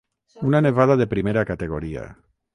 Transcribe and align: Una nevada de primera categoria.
Una 0.51 0.61
nevada 0.67 0.95
de 1.03 1.07
primera 1.13 1.45
categoria. 1.51 2.09